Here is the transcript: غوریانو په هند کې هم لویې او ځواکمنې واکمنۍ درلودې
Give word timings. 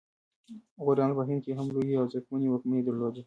غوریانو 0.83 1.17
په 1.19 1.23
هند 1.27 1.41
کې 1.45 1.51
هم 1.57 1.67
لویې 1.75 1.95
او 1.99 2.05
ځواکمنې 2.11 2.47
واکمنۍ 2.49 2.81
درلودې 2.83 3.19